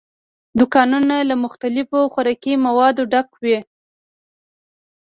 دوکانونه 0.59 1.15
له 1.29 1.35
مختلفو 1.45 1.99
خوراکي 2.13 2.53
موادو 2.65 3.03
ډک 3.11 3.27
ول. 3.41 3.61